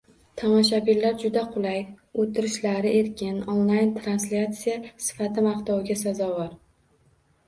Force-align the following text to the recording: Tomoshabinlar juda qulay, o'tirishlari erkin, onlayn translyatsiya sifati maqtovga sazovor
Tomoshabinlar 0.41 1.17
juda 1.23 1.41
qulay, 1.55 1.81
o'tirishlari 2.23 2.93
erkin, 3.01 3.37
onlayn 3.55 3.91
translyatsiya 3.99 4.79
sifati 5.09 5.45
maqtovga 5.49 5.99
sazovor 6.01 6.49